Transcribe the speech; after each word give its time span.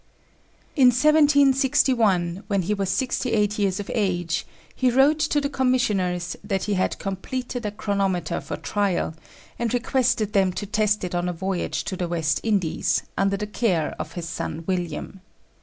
In 0.75 0.87
1761, 0.87 2.41
when 2.47 2.61
he 2.63 2.73
was 2.73 2.89
sixty 2.89 3.33
eight 3.33 3.59
years 3.59 3.79
of 3.79 3.91
age, 3.93 4.47
he 4.73 4.89
wrote 4.89 5.19
to 5.19 5.39
the 5.39 5.47
commissioners 5.47 6.35
that 6.43 6.63
he 6.63 6.73
had 6.73 6.97
completed 6.97 7.67
a 7.67 7.71
chronometer 7.71 8.41
for 8.41 8.57
trial, 8.57 9.13
and 9.59 9.71
requested 9.75 10.33
them 10.33 10.53
to 10.53 10.65
test 10.65 11.03
it 11.03 11.13
on 11.13 11.29
a 11.29 11.33
voyage 11.33 11.83
to 11.83 11.95
the 11.95 12.07
West 12.07 12.39
Indies, 12.41 13.03
under 13.15 13.37
the 13.37 13.45
care 13.45 13.93
of 13.99 14.13
his 14.13 14.27
son 14.27 14.63
William. 14.65 15.21